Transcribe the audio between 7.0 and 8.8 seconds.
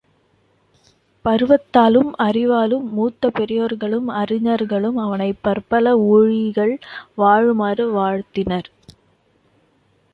வாழுமாறு வாழ்த்தினர்.